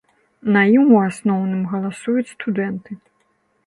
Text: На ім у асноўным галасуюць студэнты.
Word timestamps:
На 0.55 0.63
ім 0.77 0.87
у 0.95 1.03
асноўным 1.09 1.61
галасуюць 1.77 2.29
студэнты. 2.35 2.91